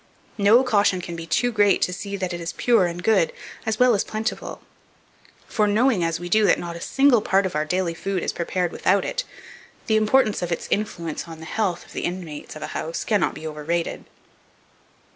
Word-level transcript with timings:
No 0.39 0.63
caution 0.63 0.99
can 0.99 1.15
be 1.15 1.27
too 1.27 1.51
great 1.51 1.79
to 1.83 1.93
see 1.93 2.17
that 2.17 2.33
it 2.33 2.41
is 2.41 2.53
pure 2.53 2.87
and 2.87 3.03
good, 3.03 3.31
as 3.67 3.77
well 3.77 3.93
as 3.93 4.03
plentiful; 4.03 4.63
for, 5.47 5.67
knowing, 5.67 6.03
as 6.03 6.19
we 6.19 6.27
do, 6.27 6.43
that 6.47 6.57
not 6.57 6.75
a 6.75 6.81
single 6.81 7.21
part 7.21 7.45
of 7.45 7.55
our 7.55 7.65
daily 7.65 7.93
food 7.93 8.23
is 8.23 8.33
prepared 8.33 8.71
without 8.71 9.05
it, 9.05 9.23
the 9.85 9.97
importance 9.97 10.41
of 10.41 10.51
its 10.51 10.67
influence 10.71 11.27
on 11.27 11.37
the 11.39 11.45
health 11.45 11.85
of 11.85 11.93
the 11.93 12.01
inmates 12.01 12.55
of 12.55 12.63
a 12.63 12.67
house 12.73 13.03
cannot 13.03 13.35
be 13.35 13.45
over 13.45 13.63
rated. 13.63 14.05